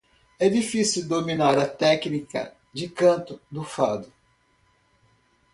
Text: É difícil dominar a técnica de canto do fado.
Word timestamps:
É 0.39 0.49
difícil 0.49 1.07
dominar 1.07 1.55
a 1.59 1.67
técnica 1.67 2.55
de 2.73 2.89
canto 2.89 3.39
do 3.51 3.63
fado. 3.63 4.11